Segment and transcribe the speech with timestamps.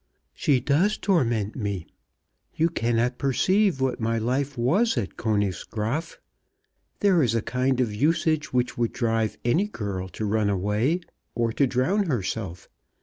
[0.33, 1.85] "She does torment me.
[2.55, 6.17] You cannot perceive what my life was at Königsgraaf!
[7.01, 11.01] There is a kind of usage which would drive any girl to run away,
[11.35, 12.67] or to drown herself.